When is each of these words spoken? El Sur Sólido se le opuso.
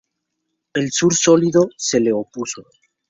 El 0.73 0.91
Sur 0.91 1.13
Sólido 1.13 1.69
se 1.77 1.99
le 1.99 2.11
opuso. 2.11 2.63